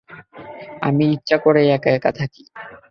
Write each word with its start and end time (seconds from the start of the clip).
আমি 0.81 1.05
ইচ্ছা 1.15 1.37
করেই 1.37 1.67
একা 1.69 1.89
একা 1.91 2.11
থাকি। 2.11 2.43